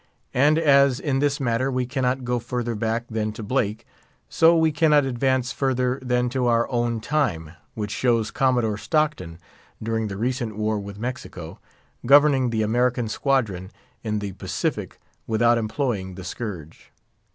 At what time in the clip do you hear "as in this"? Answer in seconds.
0.57-1.39